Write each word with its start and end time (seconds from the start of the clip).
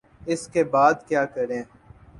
اس 0.27 0.47
کے 0.47 0.63
بعد 0.63 0.93
کیا 1.07 1.25
کریں؟ 1.25 1.61